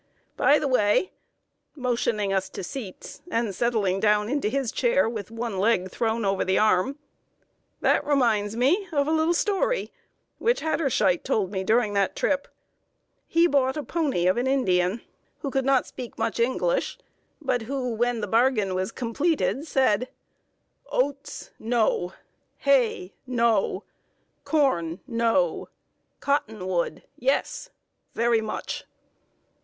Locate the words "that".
7.81-8.03